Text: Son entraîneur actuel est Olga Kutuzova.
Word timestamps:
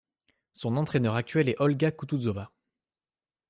Son 0.53 0.77
entraîneur 0.77 1.13
actuel 1.13 1.47
est 1.47 1.61
Olga 1.61 1.91
Kutuzova. 1.91 2.51